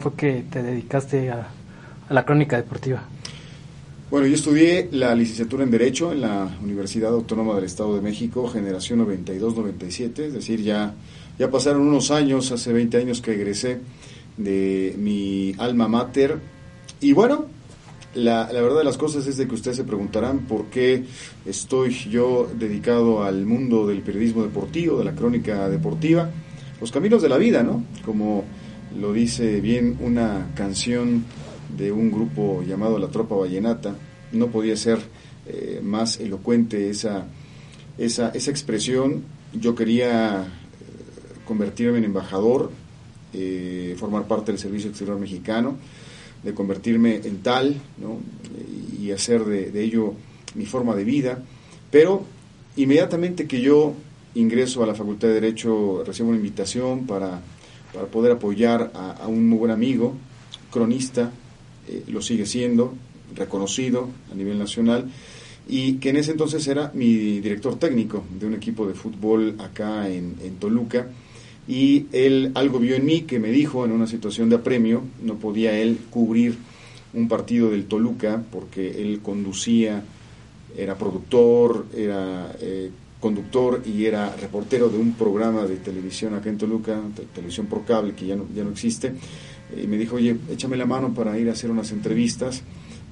fue 0.00 0.14
que 0.14 0.44
te 0.48 0.62
dedicaste 0.62 1.28
a, 1.28 1.48
la 2.08 2.24
crónica 2.24 2.56
deportiva? 2.56 3.02
Bueno, 4.12 4.28
yo 4.28 4.36
estudié 4.36 4.88
la 4.92 5.12
licenciatura 5.16 5.64
en 5.64 5.72
Derecho 5.72 6.12
en 6.12 6.20
la 6.20 6.56
Universidad 6.62 7.12
Autónoma 7.12 7.56
del 7.56 7.64
Estado 7.64 7.96
de 7.96 8.00
México, 8.00 8.46
generación 8.46 9.04
92-97, 9.04 10.20
es 10.20 10.34
decir, 10.34 10.62
ya, 10.62 10.94
ya 11.36 11.50
pasaron 11.50 11.82
unos 11.82 12.12
años, 12.12 12.52
hace 12.52 12.72
20 12.72 12.96
años 12.96 13.20
que 13.20 13.32
egresé 13.32 13.80
de 14.36 14.94
mi 14.98 15.56
alma 15.58 15.88
mater. 15.88 16.38
Y 17.00 17.12
bueno, 17.12 17.46
la, 18.14 18.52
la, 18.52 18.62
verdad 18.62 18.78
de 18.78 18.84
las 18.84 18.98
cosas 18.98 19.26
es 19.26 19.36
de 19.36 19.48
que 19.48 19.54
ustedes 19.56 19.78
se 19.78 19.84
preguntarán 19.84 20.46
por 20.46 20.66
qué 20.66 21.06
estoy 21.44 21.92
yo 22.08 22.48
dedicado 22.56 23.24
al 23.24 23.44
mundo 23.46 23.84
del 23.88 24.02
periodismo 24.02 24.44
deportivo, 24.44 25.00
de 25.00 25.06
la 25.06 25.16
crónica 25.16 25.68
deportiva, 25.68 26.30
los 26.80 26.92
caminos 26.92 27.20
de 27.20 27.28
la 27.28 27.36
vida, 27.36 27.64
¿no? 27.64 27.82
Como 28.04 28.44
lo 28.96 29.12
dice 29.12 29.60
bien 29.60 29.98
una 30.00 30.50
canción 30.54 31.24
de 31.76 31.92
un 31.92 32.10
grupo 32.10 32.62
llamado 32.62 32.98
La 32.98 33.08
Tropa 33.08 33.34
Vallenata, 33.34 33.94
no 34.32 34.48
podía 34.48 34.76
ser 34.76 34.98
eh, 35.46 35.80
más 35.82 36.20
elocuente 36.20 36.90
esa, 36.90 37.26
esa, 37.96 38.30
esa, 38.30 38.50
expresión. 38.50 39.24
Yo 39.52 39.74
quería 39.74 40.42
eh, 40.42 40.46
convertirme 41.44 41.98
en 41.98 42.04
embajador, 42.04 42.70
eh, 43.32 43.94
formar 43.98 44.26
parte 44.26 44.52
del 44.52 44.58
Servicio 44.58 44.90
Exterior 44.90 45.18
Mexicano, 45.18 45.76
de 46.42 46.54
convertirme 46.54 47.16
en 47.16 47.42
tal 47.42 47.76
¿no? 47.98 48.18
y 49.00 49.10
hacer 49.10 49.44
de, 49.44 49.70
de 49.70 49.82
ello 49.82 50.14
mi 50.54 50.66
forma 50.66 50.94
de 50.94 51.04
vida, 51.04 51.42
pero 51.90 52.24
inmediatamente 52.76 53.46
que 53.46 53.60
yo 53.60 53.94
ingreso 54.34 54.82
a 54.82 54.86
la 54.86 54.94
Facultad 54.94 55.28
de 55.28 55.34
Derecho 55.34 56.04
recibo 56.04 56.28
una 56.28 56.38
invitación 56.38 57.06
para, 57.06 57.40
para 57.98 58.10
poder 58.12 58.30
apoyar 58.30 58.92
a, 58.94 59.26
un 59.26 59.48
muy 59.48 59.58
buen 59.58 59.72
amigo, 59.72 60.14
cronista, 60.70 61.32
eh, 61.88 62.04
lo 62.06 62.22
sigue 62.22 62.46
siendo, 62.46 62.94
reconocido 63.34 64.08
a 64.30 64.36
nivel 64.36 64.56
nacional, 64.56 65.10
y 65.66 65.94
que 65.94 66.10
en 66.10 66.18
ese 66.18 66.30
entonces 66.30 66.64
era 66.68 66.92
mi 66.94 67.40
director 67.40 67.76
técnico 67.76 68.22
de 68.38 68.46
un 68.46 68.54
equipo 68.54 68.86
de 68.86 68.94
fútbol 68.94 69.56
acá 69.58 70.08
en, 70.08 70.36
en 70.44 70.54
Toluca, 70.60 71.08
y 71.66 72.06
él 72.12 72.52
algo 72.54 72.78
vio 72.78 72.94
en 72.94 73.04
mí 73.04 73.22
que 73.22 73.40
me 73.40 73.50
dijo 73.50 73.84
en 73.84 73.90
una 73.90 74.06
situación 74.06 74.48
de 74.48 74.54
apremio, 74.54 75.02
no 75.20 75.34
podía 75.34 75.76
él 75.76 75.98
cubrir 76.08 76.56
un 77.14 77.26
partido 77.26 77.68
del 77.70 77.86
Toluca 77.86 78.44
porque 78.52 79.02
él 79.02 79.18
conducía, 79.24 80.04
era 80.76 80.96
productor, 80.96 81.86
era 81.96 82.54
eh, 82.60 82.92
conductor 83.20 83.82
y 83.84 84.04
era 84.04 84.34
reportero 84.36 84.88
de 84.88 84.98
un 84.98 85.14
programa 85.14 85.66
de 85.66 85.76
televisión 85.76 86.34
acá 86.34 86.48
en 86.48 86.58
Toluca, 86.58 87.00
televisión 87.34 87.66
por 87.66 87.84
cable, 87.84 88.14
que 88.14 88.26
ya 88.26 88.36
no, 88.36 88.46
ya 88.54 88.64
no 88.64 88.70
existe, 88.70 89.12
y 89.76 89.86
me 89.86 89.98
dijo, 89.98 90.16
oye, 90.16 90.36
échame 90.50 90.76
la 90.76 90.86
mano 90.86 91.12
para 91.12 91.38
ir 91.38 91.48
a 91.48 91.52
hacer 91.52 91.70
unas 91.70 91.90
entrevistas 91.90 92.62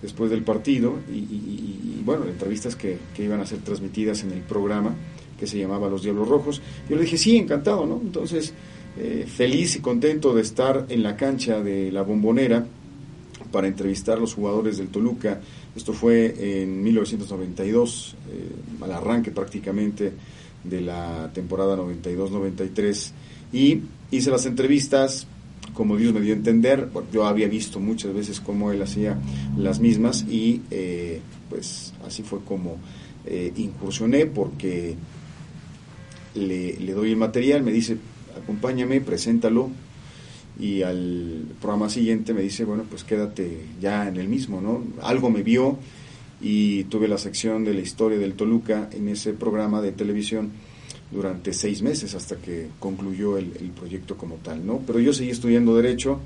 después 0.01 0.31
del 0.31 0.43
partido, 0.43 0.95
y, 1.13 2.01
bueno, 2.05 2.25
entrevistas 2.25 2.77
que, 2.77 2.99
que, 3.15 3.25
iban 3.25 3.41
a 3.41 3.47
ser 3.47 3.59
transmitidas 3.59 4.23
en 4.23 4.31
el 4.31 4.41
programa, 4.41 4.95
que 5.39 5.47
se 5.47 5.59
llamaba 5.59 5.89
Los 5.89 6.03
Diablos 6.03 6.29
Rojos. 6.29 6.63
Yo 6.89 6.97
le 6.97 7.03
dije, 7.03 7.19
sí, 7.19 7.37
encantado, 7.37 7.85
¿no? 7.85 8.01
Entonces, 8.03 8.55
eh, 8.99 9.27
feliz 9.27 9.77
y 9.77 9.81
contento 9.81 10.33
de 10.35 10.41
estar 10.43 10.87
en 10.89 11.03
la 11.03 11.17
cancha 11.17 11.61
de 11.63 11.93
la 11.93 12.03
bombonera 12.03 12.65
para 13.57 13.69
entrevistar 13.69 14.19
a 14.19 14.21
los 14.21 14.35
jugadores 14.35 14.77
del 14.77 14.89
Toluca. 14.89 15.41
Esto 15.75 15.95
fue 15.95 16.61
en 16.63 16.83
1992, 16.83 18.15
eh, 18.31 18.85
al 18.85 18.93
arranque 18.93 19.31
prácticamente 19.31 20.13
de 20.63 20.81
la 20.83 21.31
temporada 21.33 21.75
92-93. 21.75 23.13
Y 23.55 23.81
hice 24.11 24.31
las 24.31 24.45
entrevistas, 24.45 25.27
como 25.73 25.97
Dios 25.97 26.13
me 26.13 26.21
dio 26.21 26.35
a 26.35 26.37
entender, 26.37 26.91
yo 27.11 27.25
había 27.25 27.49
visto 27.49 27.81
muchas 27.81 28.13
veces 28.13 28.41
cómo 28.41 28.71
él 28.73 28.83
hacía 28.83 29.19
las 29.57 29.81
mismas 29.81 30.27
y 30.29 30.61
eh, 30.71 31.23
pues 31.49 31.95
así 32.07 32.23
fue 32.23 32.41
como 32.45 32.77
incursioné 33.57 34.27
porque 34.27 34.97
le, 36.35 36.93
doy 36.93 37.13
el 37.13 37.17
material, 37.17 37.63
me 37.63 37.73
dice, 37.73 37.97
acompáñame, 38.37 39.01
preséntalo, 39.01 39.71
y 40.59 40.83
al 40.83 41.45
programa 41.61 41.89
siguiente 41.91 42.33
me 42.33 42.43
dice, 42.43 42.65
bueno, 42.65 42.85
pues 42.89 43.05
quédate 43.05 43.61
ya 43.81 44.09
en 44.09 44.17
el 44.17 44.29
mismo, 44.29 44.61
¿no? 44.61 44.83
Algo 45.03 45.31
me 45.31 45.43
vio 45.43 45.79
y 46.41 46.85
tuve 46.85 47.09
la 47.09 47.19
sección 47.19 47.65
de 47.65 47.75
la 47.75 47.81
historia 47.81 48.19
del 48.19 48.35
Toluca 48.35 48.89
en 48.93 49.09
ese 49.09 49.33
programa 49.33 49.81
de 49.83 49.93
televisión 49.93 50.51
durante 51.11 51.53
seis 51.53 51.83
meses 51.83 52.15
hasta 52.15 52.37
que 52.37 52.69
concluyó 52.79 53.39
el, 53.39 53.51
proyecto 53.77 54.17
como 54.17 54.37
tal, 54.37 54.67
¿no? 54.67 54.81
Pero 54.87 54.99
yo 54.99 55.13
seguí 55.13 55.31
estudiando 55.31 55.77
Derecho 55.77 56.21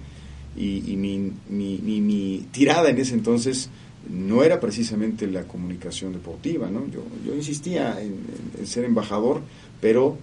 y, 0.57 0.97
mi, 0.97 1.33
mi, 1.49 2.47
tirada 2.51 2.91
en 2.91 2.99
ese 2.99 3.15
entonces 3.15 3.69
no 4.09 4.43
era 4.43 4.59
precisamente 4.59 5.27
la 5.27 5.45
comunicación 5.45 6.13
deportiva, 6.13 6.71
¿no? 6.71 6.87
Yo, 6.89 7.05
yo 7.27 7.35
insistía 7.35 8.01
en 8.01 8.67
ser 8.67 8.85
embajador 8.85 9.43
pero 9.81 10.19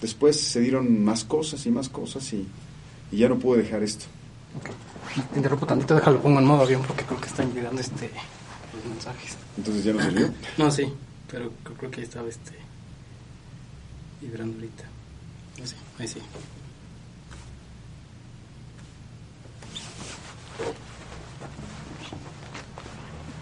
después 0.00 0.40
se 0.40 0.60
dieron 0.60 1.04
más 1.04 1.24
cosas 1.24 1.64
y 1.66 1.70
más 1.70 1.88
cosas 1.88 2.32
y, 2.32 2.46
ya 3.18 3.28
no 3.28 3.38
pude 3.38 3.62
dejar 3.62 3.82
esto. 3.82 4.06
Te 5.32 5.36
interrumpo 5.36 5.66
tantito, 5.66 5.94
déjalo 5.94 6.20
pongo 6.20 6.38
en 6.38 6.44
modo 6.44 6.62
avión 6.62 6.82
porque 6.86 7.04
creo 7.04 7.20
que 7.20 7.28
están 7.28 7.52
llegando 7.52 7.80
este 7.80 8.10
los 8.74 8.84
mensajes. 8.84 9.36
Entonces 9.56 9.84
ya 9.84 9.92
no 9.92 10.02
salió. 10.02 10.30
no, 10.58 10.70
sí, 10.70 10.92
pero 11.30 11.52
creo 11.78 11.90
que 11.90 12.00
ahí 12.00 12.06
estaba 12.06 12.28
este 12.28 12.52
vibrando 14.20 14.56
ahorita. 14.56 14.84
Sí, 15.64 15.74
ahí 15.98 16.08
sí. 16.08 16.20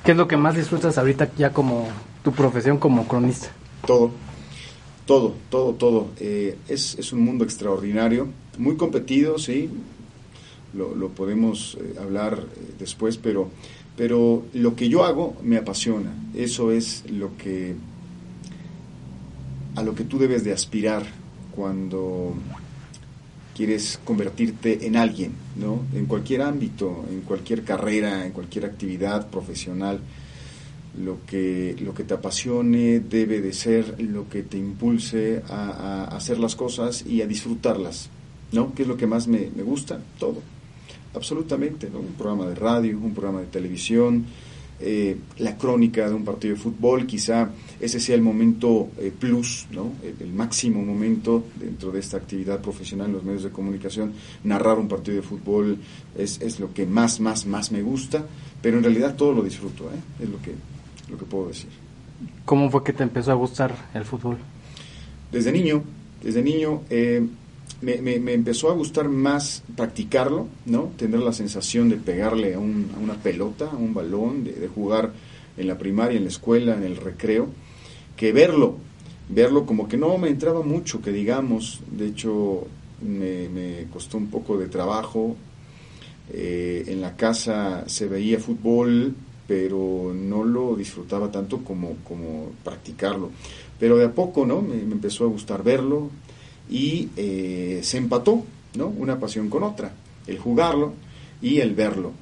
¿Qué 0.04 0.12
es 0.12 0.16
lo 0.16 0.26
que 0.26 0.38
más 0.38 0.56
disfrutas 0.56 0.96
ahorita 0.96 1.30
ya 1.36 1.52
como 1.52 1.88
tu 2.24 2.32
profesión 2.32 2.78
como 2.78 3.06
cronista? 3.06 3.48
Todo 3.86 4.10
todo, 5.08 5.34
todo, 5.48 5.72
todo. 5.72 6.08
Eh, 6.20 6.58
es, 6.68 6.94
es, 6.98 7.14
un 7.14 7.22
mundo 7.22 7.42
extraordinario, 7.42 8.28
muy 8.58 8.76
competido, 8.76 9.38
sí, 9.38 9.70
lo, 10.74 11.08
podemos 11.10 11.78
eh, 11.80 11.94
hablar 12.00 12.38
eh, 12.38 12.74
después, 12.78 13.16
pero, 13.16 13.50
pero 13.96 14.44
lo 14.52 14.76
que 14.76 14.88
yo 14.88 15.04
hago 15.04 15.36
me 15.42 15.56
apasiona. 15.56 16.12
Eso 16.34 16.70
es 16.70 17.04
lo 17.10 17.36
que 17.36 17.74
a 19.76 19.82
lo 19.82 19.94
que 19.94 20.04
tú 20.04 20.18
debes 20.18 20.44
de 20.44 20.52
aspirar 20.52 21.04
cuando 21.54 22.34
quieres 23.56 24.00
convertirte 24.04 24.86
en 24.86 24.96
alguien, 24.96 25.32
¿no? 25.56 25.82
En 25.94 26.06
cualquier 26.06 26.42
ámbito, 26.42 27.04
en 27.10 27.20
cualquier 27.22 27.62
carrera, 27.62 28.26
en 28.26 28.32
cualquier 28.32 28.64
actividad 28.64 29.28
profesional 29.30 30.00
lo 30.96 31.18
que, 31.26 31.76
lo 31.80 31.94
que 31.94 32.04
te 32.04 32.14
apasione 32.14 33.00
debe 33.00 33.40
de 33.40 33.52
ser 33.52 34.00
lo 34.00 34.28
que 34.28 34.42
te 34.42 34.58
impulse 34.58 35.42
a, 35.48 36.04
hacer 36.04 36.38
las 36.38 36.56
cosas 36.56 37.04
y 37.06 37.22
a 37.22 37.26
disfrutarlas, 37.26 38.10
¿no? 38.52 38.74
¿Qué 38.74 38.82
es 38.82 38.88
lo 38.88 38.96
que 38.96 39.06
más 39.06 39.26
me, 39.26 39.48
gusta? 39.62 40.00
Todo, 40.18 40.42
absolutamente, 41.14 41.88
¿no? 41.90 42.00
Un 42.00 42.14
programa 42.14 42.46
de 42.46 42.54
radio, 42.54 42.98
un 42.98 43.12
programa 43.12 43.40
de 43.40 43.46
televisión, 43.46 44.26
eh, 44.80 45.16
la 45.38 45.56
crónica 45.58 46.08
de 46.08 46.14
un 46.14 46.24
partido 46.24 46.54
de 46.54 46.60
fútbol, 46.60 47.06
quizá 47.06 47.50
ese 47.80 47.98
sea 47.98 48.14
el 48.14 48.22
momento 48.22 48.88
eh, 48.98 49.12
plus, 49.18 49.66
¿no? 49.72 49.92
El, 50.02 50.32
máximo 50.32 50.84
momento 50.84 51.44
dentro 51.58 51.90
de 51.90 51.98
esta 52.00 52.16
actividad 52.16 52.60
profesional 52.60 53.08
en 53.08 53.12
los 53.14 53.24
medios 53.24 53.42
de 53.42 53.50
comunicación, 53.50 54.12
narrar 54.44 54.78
un 54.78 54.86
partido 54.86 55.16
de 55.16 55.22
fútbol 55.22 55.78
es, 56.16 56.40
es 56.40 56.60
lo 56.60 56.72
que 56.72 56.86
más, 56.86 57.18
más, 57.18 57.44
más 57.46 57.72
me 57.72 57.82
gusta, 57.82 58.24
pero 58.62 58.78
en 58.78 58.84
realidad 58.84 59.16
todo 59.16 59.32
lo 59.32 59.42
disfruto, 59.42 59.84
¿eh? 59.84 60.22
Es 60.22 60.28
lo 60.28 60.40
que 60.40 60.52
lo 61.10 61.18
que 61.18 61.24
puedo 61.24 61.48
decir. 61.48 61.70
¿Cómo 62.44 62.70
fue 62.70 62.84
que 62.84 62.92
te 62.92 63.02
empezó 63.02 63.30
a 63.30 63.34
gustar 63.34 63.74
el 63.94 64.04
fútbol? 64.04 64.38
Desde 65.30 65.52
niño, 65.52 65.82
desde 66.22 66.42
niño 66.42 66.82
eh, 67.86 68.00
me, 68.02 68.32
empezó 68.32 68.70
a 68.70 68.74
gustar 68.74 69.08
más 69.08 69.62
practicarlo, 69.76 70.48
¿no? 70.66 70.92
Tener 70.96 71.20
la 71.20 71.32
sensación 71.32 71.88
de 71.88 71.96
pegarle 71.96 72.54
a, 72.54 72.58
una 72.58 73.14
pelota, 73.22 73.70
a 73.70 73.76
un 73.76 73.94
balón, 73.94 74.44
de, 74.44 74.68
jugar 74.74 75.12
en 75.56 75.66
la 75.66 75.78
primaria, 75.78 76.16
en 76.16 76.24
la 76.24 76.30
escuela, 76.30 76.74
en 76.74 76.84
el 76.84 76.96
recreo, 76.96 77.48
que 78.16 78.32
verlo, 78.32 78.76
verlo 79.28 79.66
como 79.66 79.88
que 79.88 79.96
no 79.96 80.16
me 80.18 80.28
entraba 80.28 80.62
mucho, 80.62 81.00
que 81.00 81.12
digamos, 81.12 81.80
de 81.90 82.06
hecho 82.06 82.66
me, 83.00 83.86
costó 83.92 84.18
un 84.18 84.28
poco 84.28 84.58
de 84.58 84.66
trabajo, 84.68 85.36
eh, 86.32 86.84
en 86.88 87.00
la 87.00 87.16
casa 87.16 87.84
se 87.88 88.06
veía 88.06 88.38
fútbol, 88.38 89.14
pero 89.46 90.12
no 90.14 90.44
lo 90.44 90.76
disfrutaba 90.76 91.30
tanto 91.30 91.58
como 91.58 91.96
practicarlo. 92.62 93.30
Pero 93.78 93.96
de 93.96 94.06
a 94.06 94.12
poco, 94.12 94.44
¿no? 94.44 94.60
Me, 94.60 94.80
empezó 94.80 95.24
a 95.24 95.28
gustar 95.28 95.62
verlo 95.62 96.10
y 96.70 97.08
eh, 97.16 97.80
se 97.82 97.98
empató, 97.98 98.44
¿no? 98.74 98.88
Una 98.88 99.18
pasión 99.18 99.48
con 99.48 99.62
otra, 99.62 99.92
el 100.26 100.38
jugarlo 100.38 100.94
y 101.40 101.60
el 101.60 101.74
verlo. 101.74 102.12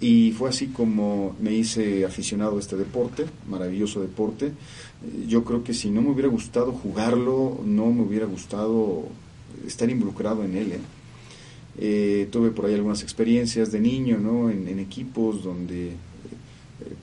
Y 0.00 0.30
fue 0.32 0.50
así 0.50 0.68
como 0.68 1.34
me 1.40 1.52
hice 1.52 2.04
aficionado 2.04 2.56
a 2.56 2.60
este 2.60 2.76
deporte, 2.76 3.26
maravilloso 3.48 4.00
deporte. 4.00 4.46
Eh, 4.46 5.24
yo 5.26 5.44
creo 5.44 5.64
que 5.64 5.74
si 5.74 5.90
no 5.90 6.02
me 6.02 6.10
hubiera 6.10 6.28
gustado 6.28 6.72
jugarlo, 6.72 7.60
no 7.64 7.86
me 7.92 8.02
hubiera 8.02 8.26
gustado 8.26 9.08
estar 9.66 9.90
involucrado 9.90 10.44
en 10.44 10.56
él. 10.56 10.72
¿eh? 10.72 10.80
Eh, 11.80 12.28
tuve 12.30 12.50
por 12.50 12.66
ahí 12.66 12.74
algunas 12.74 13.02
experiencias 13.02 13.72
de 13.72 13.80
niño, 13.80 14.18
¿no? 14.18 14.50
En, 14.50 14.68
en 14.68 14.78
equipos 14.78 15.42
donde 15.42 15.92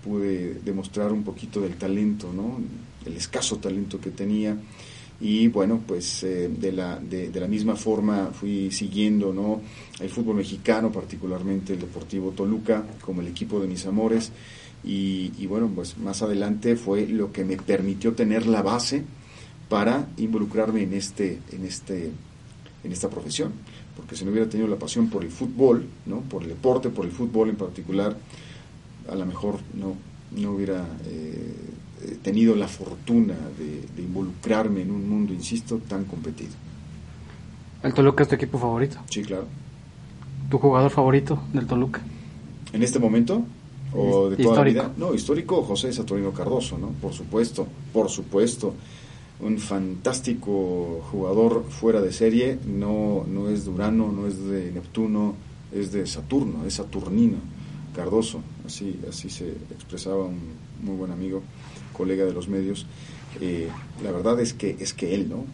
pude 0.04 0.62
demostrar 0.64 1.12
un 1.12 1.24
poquito 1.24 1.60
del 1.60 1.76
talento, 1.76 2.32
¿no? 2.34 2.60
El 3.06 3.18
escaso 3.18 3.58
talento 3.58 4.00
que 4.00 4.10
tenía 4.10 4.58
y 5.20 5.48
bueno, 5.48 5.82
pues 5.86 6.24
eh, 6.24 6.50
de, 6.50 6.72
la, 6.72 7.00
de, 7.00 7.32
la 7.40 7.48
misma 7.48 7.76
forma 7.76 8.32
fui 8.34 8.70
siguiendo 8.72 9.34
¿no? 9.34 9.62
el 10.00 10.10
fútbol 10.10 10.36
mexicano, 10.36 10.92
particularmente 10.92 11.74
el 11.74 11.80
Deportivo 11.80 12.32
Toluca, 12.32 12.86
como 13.02 13.22
el 13.22 13.28
equipo 13.28 13.60
de 13.60 13.68
mis 13.68 13.86
amores, 13.86 14.32
y, 14.88 15.48
bueno, 15.48 15.72
pues 15.74 15.98
más 15.98 16.22
adelante 16.22 16.76
fue 16.76 17.08
lo 17.08 17.32
que 17.32 17.44
me 17.44 17.58
permitió 17.58 18.14
tener 18.14 18.46
la 18.46 18.62
base 18.62 19.04
para 19.68 20.10
involucrarme 20.18 20.84
en, 20.84 20.94
este, 20.94 21.40
en, 21.52 21.66
este, 21.66 22.12
en 22.84 22.92
esta 22.92 23.10
profesión, 23.10 23.52
porque 23.96 24.16
si 24.16 24.26
no 24.26 24.32
hubiera 24.32 24.48
tenido 24.48 24.70
la 24.70 24.76
pasión 24.76 25.10
por 25.10 25.24
el 25.24 25.32
fútbol, 25.32 25.88
¿no? 26.06 26.22
por 26.22 26.44
el 26.44 26.50
deporte, 26.50 26.90
por 26.90 27.06
el 27.06 27.12
fútbol 27.12 27.50
en 27.50 27.56
particular, 27.56 28.16
a 29.10 29.16
lo 29.16 29.26
mejor 29.26 29.60
no, 29.74 29.96
no 30.40 30.52
hubiera... 30.52 30.86
Eh, 31.08 31.54
tenido 32.22 32.56
la 32.56 32.68
fortuna 32.68 33.36
de, 33.58 34.02
involucrarme 34.02 34.82
en 34.82 34.92
un 34.92 35.10
mundo, 35.10 35.34
insisto, 35.34 35.80
tan 35.88 36.06
competido. 36.06 36.52
¿El 37.84 37.94
Toluca 37.94 38.24
es 38.24 38.30
tu 38.30 38.36
equipo 38.36 38.58
favorito? 38.58 38.98
Sí, 39.10 39.22
claro. 39.24 39.46
¿Tu 40.50 40.58
jugador 40.58 40.92
favorito 40.92 41.42
del 41.54 41.68
Toluca? 41.68 42.02
¿En 42.74 42.84
este 42.84 43.00
momento? 43.00 43.44
¿O 43.94 44.30
de 44.30 44.38
toda 44.38 44.58
la 44.58 44.64
vida? 44.64 44.92
No, 44.98 45.14
histórico 45.14 45.64
José 45.64 45.94
Saturnino 45.94 46.32
Cardoso, 46.32 46.78
¿no? 46.78 46.90
Por 46.90 47.14
supuesto, 47.14 47.68
por 47.94 48.10
supuesto. 48.10 48.74
Un 49.40 49.58
fantástico 49.58 51.02
jugador 51.12 51.66
fuera 51.70 52.02
de 52.02 52.14
serie, 52.14 52.58
no, 52.66 53.26
no 53.28 53.50
es 53.50 53.66
Durano, 53.66 54.12
no 54.12 54.28
es 54.28 54.46
de 54.46 54.72
Neptuno, 54.72 55.36
es 55.74 55.92
de 55.92 56.08
Saturno, 56.08 56.66
es 56.66 56.76
Saturnino 56.76 57.55
Cardoso, 57.96 58.42
así, 58.66 59.00
así 59.10 59.30
se 59.30 59.50
expresaba 59.72 60.26
un 60.26 60.40
muy 60.84 60.96
buen 60.96 61.12
amigo 61.12 61.42
colega 61.94 62.26
de 62.26 62.34
los 62.34 62.48
medios, 62.48 62.86
eh, 63.40 63.70
la 64.04 64.12
verdad 64.12 64.40
es 64.40 64.54
que, 64.54 64.76
es 64.80 64.94
que 64.94 65.16
él, 65.16 65.30
¿no? 65.30 65.46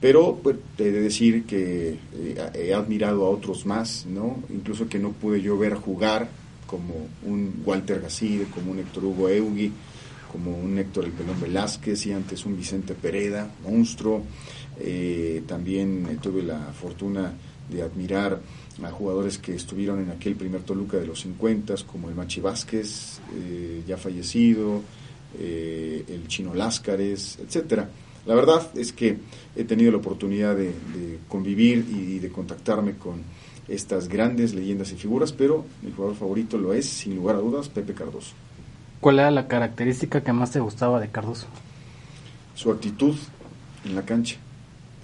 Pero 0.00 0.38
pues, 0.42 0.56
he 0.78 0.90
de 0.90 1.00
decir 1.00 1.44
que 1.44 1.98
eh, 2.14 2.50
he 2.54 2.74
admirado 2.74 3.24
a 3.24 3.30
otros 3.30 3.66
más, 3.66 4.06
¿no? 4.06 4.36
Incluso 4.50 4.88
que 4.88 4.98
no 4.98 5.12
pude 5.12 5.40
yo 5.40 5.56
ver 5.56 5.74
jugar, 5.74 6.28
como 6.66 6.94
un 7.24 7.62
Walter 7.64 8.00
Gacide, 8.00 8.46
como 8.46 8.72
un 8.72 8.78
Héctor 8.78 9.04
Hugo 9.04 9.28
Eugui, 9.28 9.72
como 10.30 10.56
un 10.56 10.76
Héctor 10.78 11.04
El 11.04 11.12
Pelón 11.12 11.40
Velázquez 11.40 12.06
y 12.06 12.12
antes 12.12 12.44
un 12.44 12.56
Vicente 12.56 12.94
Pereda, 12.94 13.50
monstruo. 13.62 14.22
Eh, 14.80 15.42
también 15.46 16.18
tuve 16.20 16.42
la 16.42 16.58
fortuna 16.72 17.32
de 17.70 17.82
admirar 17.82 18.40
a 18.82 18.90
jugadores 18.90 19.38
que 19.38 19.54
estuvieron 19.54 20.00
en 20.00 20.10
aquel 20.10 20.34
primer 20.34 20.62
Toluca 20.62 20.96
de 20.96 21.06
los 21.06 21.20
50, 21.20 21.74
como 21.90 22.08
el 22.08 22.14
Machi 22.14 22.40
Vázquez, 22.40 23.20
ya 23.86 23.96
fallecido, 23.96 24.82
eh, 25.38 26.04
el 26.08 26.28
chino 26.28 26.54
Láscares, 26.54 27.38
etcétera. 27.40 27.88
La 28.24 28.34
verdad 28.34 28.70
es 28.76 28.92
que 28.92 29.18
he 29.56 29.64
tenido 29.64 29.90
la 29.90 29.98
oportunidad 29.98 30.56
de, 30.56 30.72
convivir 31.28 31.86
y, 31.90 32.20
de 32.20 32.30
contactarme 32.30 32.94
con 32.94 33.22
estas 33.66 34.08
grandes 34.08 34.54
leyendas 34.54 34.92
y 34.92 34.96
figuras, 34.96 35.32
pero 35.32 35.64
mi 35.82 35.90
jugador 35.90 36.16
favorito 36.16 36.56
lo 36.56 36.72
es, 36.72 36.86
sin 36.86 37.16
lugar 37.16 37.36
a 37.36 37.40
dudas, 37.40 37.68
Pepe 37.68 37.94
Cardoso. 37.94 38.32
¿Cuál 39.00 39.18
era 39.18 39.30
la 39.30 39.48
característica 39.48 40.22
que 40.22 40.32
más 40.32 40.52
te 40.52 40.60
gustaba 40.60 41.00
de 41.00 41.08
Cardoso? 41.08 41.46
Su 42.54 42.70
actitud 42.70 43.16
en 43.84 43.94
la 43.96 44.02
cancha. 44.02 44.36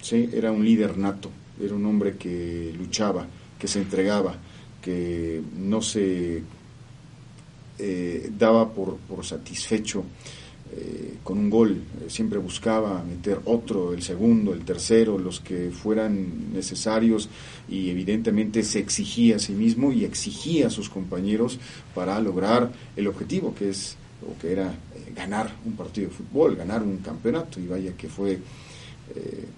Sí, 0.01 0.29
era 0.33 0.51
un 0.51 0.65
líder 0.65 0.97
nato, 0.97 1.29
era 1.61 1.75
un 1.75 1.85
hombre 1.85 2.17
que 2.17 2.73
luchaba, 2.77 3.27
que 3.59 3.67
se 3.67 3.79
entregaba, 3.79 4.35
que 4.81 5.41
no 5.57 5.81
se 5.81 6.41
eh, 7.77 8.31
daba 8.37 8.73
por, 8.73 8.97
por 8.97 9.23
satisfecho 9.23 10.03
eh, 10.73 11.17
con 11.23 11.37
un 11.37 11.49
gol, 11.49 11.83
eh, 12.01 12.09
siempre 12.09 12.39
buscaba 12.39 13.03
meter 13.03 13.41
otro, 13.45 13.93
el 13.93 14.01
segundo, 14.01 14.53
el 14.53 14.63
tercero, 14.63 15.17
los 15.17 15.41
que 15.41 15.69
fueran 15.69 16.53
necesarios 16.53 17.29
y 17.67 17.89
evidentemente 17.89 18.63
se 18.63 18.79
exigía 18.79 19.35
a 19.35 19.39
sí 19.39 19.51
mismo 19.51 19.91
y 19.91 20.05
exigía 20.05 20.67
a 20.67 20.69
sus 20.69 20.89
compañeros 20.89 21.59
para 21.93 22.19
lograr 22.21 22.71
el 22.95 23.07
objetivo 23.07 23.53
que 23.53 23.69
es 23.69 23.97
o 24.25 24.39
que 24.39 24.53
era 24.53 24.73
ganar 25.15 25.53
un 25.65 25.73
partido 25.73 26.07
de 26.09 26.15
fútbol, 26.15 26.55
ganar 26.55 26.83
un 26.83 26.97
campeonato. 26.97 27.59
Y 27.59 27.67
vaya 27.67 27.91
que 27.97 28.07
fue 28.07 28.39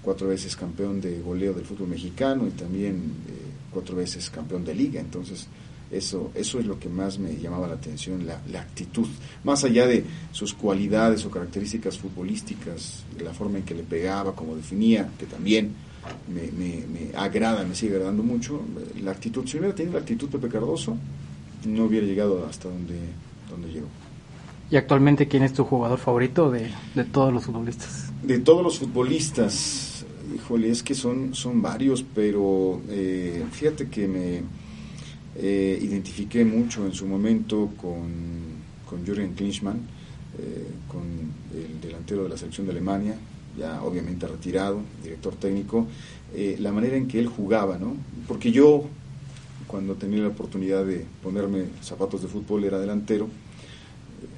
cuatro 0.01 0.27
veces 0.27 0.55
campeón 0.55 1.01
de 1.01 1.21
goleo 1.21 1.53
del 1.53 1.65
fútbol 1.65 1.89
mexicano 1.89 2.47
y 2.47 2.51
también 2.51 3.13
cuatro 3.71 3.95
veces 3.95 4.29
campeón 4.29 4.63
de 4.63 4.75
liga, 4.75 4.99
entonces 4.99 5.47
eso, 5.93 6.31
eso 6.33 6.59
es 6.59 6.65
lo 6.65 6.79
que 6.79 6.89
más 6.89 7.19
me 7.19 7.35
llamaba 7.37 7.67
la 7.67 7.75
atención, 7.75 8.25
la, 8.25 8.41
la, 8.51 8.61
actitud. 8.61 9.07
Más 9.43 9.63
allá 9.63 9.85
de 9.85 10.03
sus 10.31 10.53
cualidades 10.53 11.23
o 11.25 11.29
características 11.29 11.99
futbolísticas, 11.99 13.03
la 13.19 13.31
forma 13.31 13.59
en 13.59 13.63
que 13.63 13.75
le 13.75 13.83
pegaba, 13.83 14.35
como 14.35 14.55
definía, 14.55 15.09
que 15.19 15.27
también 15.27 15.73
me, 16.27 16.51
me, 16.51 16.85
me 16.87 17.15
agrada, 17.15 17.63
me 17.63 17.75
sigue 17.75 17.95
agradando 17.95 18.23
mucho, 18.23 18.61
la 19.01 19.11
actitud. 19.11 19.45
Si 19.45 19.57
hubiera 19.57 19.75
tenido 19.75 19.93
la 19.93 19.99
actitud 19.99 20.29
Pepe 20.29 20.49
Cardoso, 20.49 20.97
no 21.65 21.85
hubiera 21.85 22.05
llegado 22.07 22.45
hasta 22.45 22.69
donde, 22.69 22.97
donde 23.49 23.71
llegó. 23.71 23.87
¿Y 24.69 24.75
actualmente 24.75 25.27
quién 25.27 25.43
es 25.43 25.53
tu 25.53 25.63
jugador 25.65 25.99
favorito 25.99 26.49
de, 26.49 26.69
de 26.95 27.03
todos 27.03 27.33
los 27.33 27.45
futbolistas? 27.45 28.11
De 28.23 28.39
todos 28.39 28.63
los 28.63 28.79
futbolistas, 28.79 30.05
híjole, 30.35 30.69
es 30.69 30.81
que 30.81 30.95
son, 30.95 31.35
son 31.35 31.61
varios, 31.61 32.03
pero 32.15 32.81
eh, 32.89 33.43
fíjate 33.51 33.89
que 33.89 34.07
me 34.07 34.41
eh, 35.35 35.79
identifiqué 35.81 36.45
mucho 36.45 36.85
en 36.85 36.93
su 36.93 37.05
momento 37.05 37.71
con, 37.77 38.11
con 38.89 39.05
Jürgen 39.05 39.33
Klinsmann, 39.33 39.77
eh, 40.39 40.67
con 40.87 41.01
el 41.53 41.81
delantero 41.81 42.23
de 42.23 42.29
la 42.29 42.37
selección 42.37 42.65
de 42.65 42.71
Alemania, 42.71 43.15
ya 43.57 43.83
obviamente 43.83 44.27
retirado, 44.27 44.81
director 45.03 45.35
técnico, 45.35 45.87
eh, 46.35 46.57
la 46.59 46.71
manera 46.71 46.97
en 46.97 47.07
que 47.07 47.19
él 47.19 47.27
jugaba, 47.27 47.77
¿no? 47.77 47.95
Porque 48.27 48.51
yo, 48.51 48.85
cuando 49.67 49.95
tenía 49.95 50.21
la 50.21 50.29
oportunidad 50.29 50.85
de 50.85 51.05
ponerme 51.21 51.65
zapatos 51.81 52.21
de 52.21 52.27
fútbol, 52.27 52.63
era 52.63 52.79
delantero, 52.79 53.27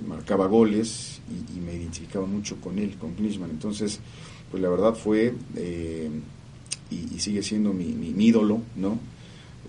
marcaba 0.08 0.48
goles 0.48 1.22
y, 1.56 1.60
me 1.60 1.74
identificaba 1.74 2.26
mucho 2.26 2.58
con 2.62 2.80
él, 2.80 2.96
con 3.00 3.14
Klinsmann. 3.14 3.52
Entonces, 3.52 4.00
pues 4.52 4.62
la 4.62 4.70
verdad 4.70 4.94
fue, 4.94 5.34
y, 6.92 7.20
sigue 7.20 7.44
siendo 7.44 7.74
mi, 7.74 8.14
ídolo, 8.18 8.62
¿no? 8.76 9.00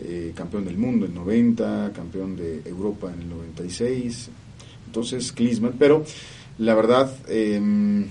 Eh, 0.00 0.32
campeón 0.34 0.66
del 0.66 0.76
mundo 0.76 1.06
en 1.06 1.14
90, 1.14 1.92
campeón 1.94 2.36
de 2.36 2.62
Europa 2.66 3.10
en 3.12 3.22
el 3.22 3.28
96, 3.30 4.28
entonces 4.86 5.32
Klinsmann, 5.32 5.74
pero 5.78 6.04
la 6.58 6.74
verdad 6.74 7.10
em, 7.28 8.06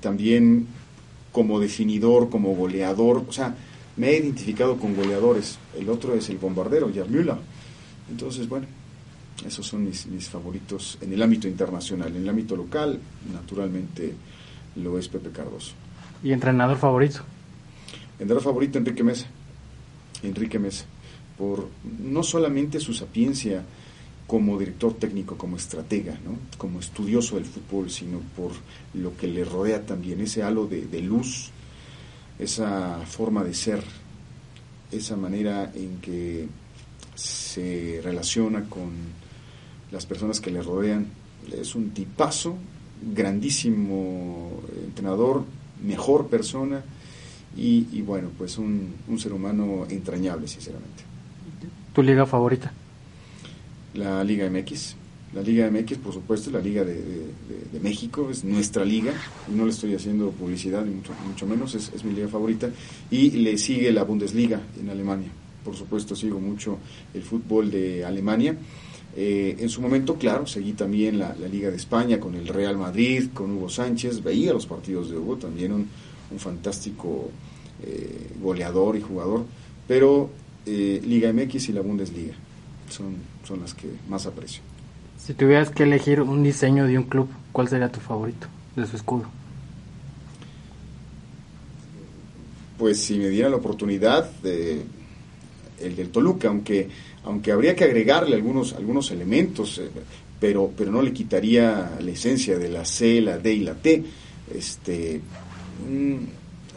también 0.00 0.66
como 1.30 1.60
definidor, 1.60 2.30
como 2.30 2.54
goleador, 2.54 3.26
o 3.28 3.32
sea, 3.32 3.54
me 3.98 4.10
he 4.10 4.18
identificado 4.18 4.78
con 4.78 4.96
goleadores, 4.96 5.58
el 5.78 5.90
otro 5.90 6.14
es 6.14 6.30
el 6.30 6.38
bombardero, 6.38 6.88
Müller, 6.88 7.36
entonces 8.10 8.48
bueno, 8.48 8.66
esos 9.46 9.66
son 9.66 9.84
mis, 9.84 10.06
mis 10.06 10.28
favoritos 10.28 10.98
en 11.00 11.12
el 11.12 11.22
ámbito 11.22 11.48
internacional, 11.48 12.14
en 12.14 12.22
el 12.22 12.28
ámbito 12.28 12.56
local, 12.56 12.98
naturalmente 13.32 14.14
lo 14.76 14.98
es 14.98 15.08
Pepe 15.08 15.30
Cardoso. 15.30 15.72
¿Y 16.22 16.32
entrenador 16.32 16.76
favorito? 16.76 17.20
Entrenador 18.12 18.42
favorito, 18.42 18.78
Enrique 18.78 19.04
Mesa. 19.04 19.26
Enrique 20.22 20.58
Mesa 20.58 20.84
por 21.38 21.68
no 22.02 22.22
solamente 22.24 22.80
su 22.80 22.92
sapiencia 22.92 23.62
como 24.26 24.58
director 24.58 24.94
técnico, 24.94 25.38
como 25.38 25.56
estratega, 25.56 26.18
¿no? 26.24 26.36
como 26.58 26.80
estudioso 26.80 27.36
del 27.36 27.46
fútbol, 27.46 27.90
sino 27.90 28.18
por 28.36 28.50
lo 28.92 29.16
que 29.16 29.28
le 29.28 29.44
rodea 29.44 29.86
también, 29.86 30.20
ese 30.20 30.42
halo 30.42 30.66
de, 30.66 31.00
luz, 31.00 31.50
esa 32.38 32.98
forma 33.06 33.42
de 33.42 33.54
ser, 33.54 33.82
esa 34.90 35.16
manera 35.16 35.72
en 35.74 35.98
que 36.00 36.46
se 37.14 38.00
relaciona 38.02 38.64
con 38.68 38.90
las 39.90 40.06
personas 40.06 40.40
que 40.40 40.50
le 40.50 40.62
rodean. 40.62 41.06
Es 41.52 41.74
un 41.74 41.90
tipazo, 41.90 42.56
grandísimo 43.14 44.60
entrenador, 44.84 45.44
mejor 45.84 46.26
persona 46.28 46.82
y, 47.56 47.86
y 47.92 48.02
bueno, 48.02 48.30
pues 48.36 48.58
un, 48.58 48.94
un 49.08 49.18
ser 49.18 49.32
humano 49.32 49.86
entrañable, 49.88 50.46
sinceramente. 50.48 51.04
¿Tu 51.92 52.02
liga 52.02 52.26
favorita? 52.26 52.72
La 53.94 54.22
Liga 54.22 54.48
MX. 54.48 54.94
La 55.34 55.42
Liga 55.42 55.70
MX, 55.70 55.98
por 55.98 56.14
supuesto, 56.14 56.50
la 56.50 56.60
Liga 56.60 56.84
de, 56.84 57.26
México, 57.82 58.28
es 58.30 58.44
nuestra 58.44 58.84
liga, 58.84 59.12
no 59.48 59.64
le 59.64 59.70
estoy 59.70 59.94
haciendo 59.94 60.30
publicidad, 60.30 60.84
ni 60.84 60.94
mucho, 60.94 61.12
mucho 61.26 61.46
menos, 61.46 61.74
es, 61.74 62.04
mi 62.04 62.12
liga 62.12 62.28
favorita. 62.28 62.70
Y 63.10 63.30
le 63.30 63.58
sigue 63.58 63.92
la 63.92 64.04
Bundesliga 64.04 64.60
en 64.80 64.88
Alemania. 64.88 65.28
Por 65.64 65.76
supuesto, 65.76 66.16
sigo 66.16 66.40
mucho 66.40 66.78
el 67.14 67.22
fútbol 67.22 67.70
de 67.70 68.04
Alemania. 68.04 68.56
Eh, 69.20 69.56
en 69.58 69.68
su 69.68 69.82
momento, 69.82 70.14
claro, 70.14 70.46
seguí 70.46 70.74
también 70.74 71.18
la, 71.18 71.34
Liga 71.50 71.70
de 71.70 71.76
España 71.76 72.20
con 72.20 72.36
el 72.36 72.46
Real 72.46 72.78
Madrid, 72.78 73.30
con 73.34 73.50
Hugo 73.50 73.68
Sánchez, 73.68 74.22
veía 74.22 74.52
los 74.52 74.64
partidos 74.64 75.10
de 75.10 75.18
Hugo, 75.18 75.34
también 75.34 75.72
un, 75.72 75.88
fantástico 76.38 77.28
eh, 77.82 78.30
goleador 78.40 78.94
y 78.94 79.00
jugador, 79.00 79.44
pero 79.88 80.30
eh, 80.66 81.02
Liga 81.04 81.32
MX 81.32 81.70
y 81.70 81.72
la 81.72 81.80
Bundesliga. 81.80 82.34
Son, 82.90 83.16
son 83.42 83.60
las 83.60 83.74
que 83.74 83.88
más 84.08 84.24
aprecio. 84.26 84.62
Si 85.18 85.34
tuvieras 85.34 85.70
que 85.70 85.82
elegir 85.82 86.22
un 86.22 86.44
diseño 86.44 86.86
de 86.86 86.96
un 86.96 87.04
club, 87.04 87.28
¿cuál 87.50 87.66
sería 87.66 87.90
tu 87.90 87.98
favorito 87.98 88.46
de 88.76 88.86
su 88.86 88.94
escudo? 88.94 89.24
Pues 92.78 93.00
si 93.00 93.18
me 93.18 93.30
diera 93.30 93.48
la 93.48 93.56
oportunidad, 93.56 94.30
de, 94.42 94.84
el 95.80 95.96
del 95.96 96.10
Toluca, 96.10 96.48
aunque, 96.48 96.88
aunque 97.24 97.52
habría 97.52 97.74
que 97.74 97.84
agregarle 97.84 98.36
algunos, 98.36 98.72
algunos 98.72 99.10
elementos, 99.10 99.78
eh, 99.78 99.88
pero, 100.40 100.70
pero 100.76 100.90
no 100.90 101.02
le 101.02 101.12
quitaría 101.12 101.98
la 102.00 102.10
esencia 102.10 102.58
de 102.58 102.68
la 102.68 102.84
C, 102.84 103.20
la 103.20 103.38
D 103.38 103.52
y 103.52 103.60
la 103.60 103.74
T. 103.74 104.04
Este, 104.54 105.20
mm, 105.88 106.16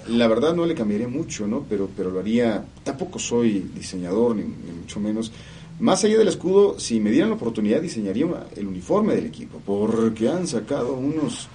la 0.10 0.28
verdad 0.28 0.56
no 0.56 0.66
le 0.66 0.74
cambiaría 0.74 1.08
mucho, 1.08 1.48
¿no? 1.48 1.66
Pero, 1.70 1.90
pero 1.96 2.10
lo 2.10 2.20
haría, 2.20 2.64
tampoco 2.84 3.20
soy 3.20 3.72
diseñador, 3.76 4.36
ni, 4.36 4.44
mucho 4.44 5.00
menos. 5.00 5.32
Más 5.80 6.04
allá 6.04 6.18
del 6.18 6.28
escudo, 6.28 6.80
si 6.80 7.00
me 7.00 7.12
dieran 7.12 7.30
la 7.30 7.36
oportunidad, 7.36 7.82
diseñaría 7.82 8.26
el 8.56 8.68
uniforme 8.68 9.16
del 9.16 9.26
equipo, 9.26 9.62
porque 9.66 10.30
han 10.30 10.48
sacado 10.48 10.94
unos 10.94 11.50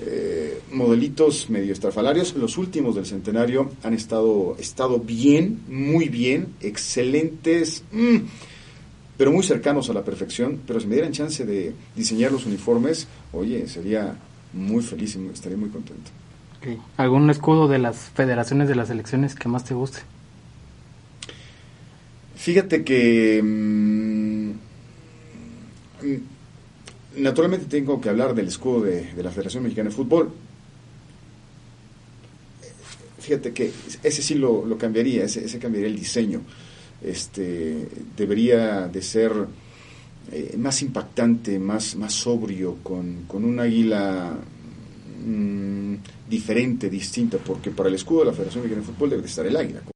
eh, 0.00 0.60
modelitos 0.72 1.50
medio 1.50 1.72
estrafalarios. 1.72 2.34
Los 2.34 2.58
últimos 2.58 2.94
del 2.94 3.06
centenario 3.06 3.70
han 3.82 3.94
estado, 3.94 4.56
estado 4.58 4.98
bien, 4.98 5.60
muy 5.68 6.08
bien, 6.08 6.54
excelentes. 6.60 7.84
Mm, 7.92 8.18
pero 9.16 9.32
muy 9.32 9.42
cercanos 9.42 9.90
a 9.90 9.92
la 9.92 10.02
perfección, 10.02 10.60
pero 10.66 10.80
si 10.80 10.86
me 10.86 10.94
dieran 10.94 11.12
chance 11.12 11.44
de 11.44 11.74
diseñar 11.94 12.32
los 12.32 12.46
uniformes, 12.46 13.06
oye, 13.32 13.68
sería 13.68 14.16
muy 14.54 14.82
feliz 14.82 15.16
y 15.16 15.26
estaría 15.26 15.58
muy 15.58 15.68
contento. 15.68 16.10
¿Algún 16.96 17.28
escudo 17.30 17.68
de 17.68 17.78
las 17.78 17.96
federaciones 17.96 18.68
de 18.68 18.74
las 18.74 18.90
elecciones 18.90 19.34
que 19.34 19.48
más 19.48 19.64
te 19.64 19.74
guste? 19.74 20.00
Fíjate 22.34 22.84
que 22.84 23.42
mm, 23.42 24.52
naturalmente 27.16 27.66
tengo 27.66 28.00
que 28.00 28.08
hablar 28.08 28.34
del 28.34 28.48
escudo 28.48 28.82
de, 28.82 29.12
la 29.22 29.30
Federación 29.30 29.62
Mexicana 29.62 29.90
de 29.90 29.96
Fútbol. 29.96 30.30
Fíjate 33.18 33.52
que 33.52 33.70
ese 34.02 34.22
sí 34.22 34.34
lo, 34.34 34.76
cambiaría, 34.78 35.24
ese, 35.24 35.58
cambiaría 35.58 35.88
el 35.88 35.98
diseño 35.98 36.42
este, 37.02 37.88
debería 38.16 38.88
de 38.88 39.02
ser 39.02 39.32
eh, 40.32 40.54
más 40.58 40.82
impactante, 40.82 41.58
más, 41.58 41.96
más 41.96 42.12
sobrio, 42.12 42.76
con, 42.82 43.24
con 43.26 43.44
un 43.44 43.58
águila 43.60 44.36
mm, 45.24 45.94
diferente, 46.28 46.90
distinta, 46.90 47.38
porque 47.38 47.70
para 47.70 47.88
el 47.88 47.94
escudo 47.94 48.20
de 48.20 48.26
la 48.26 48.32
Federación 48.32 48.64
Mexicana 48.64 48.86
de 48.86 48.92
Fútbol 48.92 49.10
debe 49.10 49.22
de 49.22 49.28
estar 49.28 49.46
el 49.46 49.56
águila. 49.56 49.80